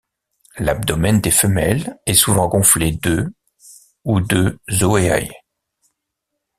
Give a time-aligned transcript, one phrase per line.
[0.57, 3.27] L’abdomen des femelles est souvent gonflé d’œufs
[4.03, 5.29] ou de zoeae.